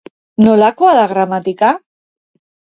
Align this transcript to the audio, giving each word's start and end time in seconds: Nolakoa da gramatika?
Nolakoa 0.45 0.95
da 1.01 1.05
gramatika? 1.13 1.73